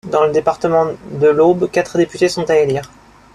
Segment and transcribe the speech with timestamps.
[0.11, 2.89] Dans le département des l'Aube, quatre députés sont à élire.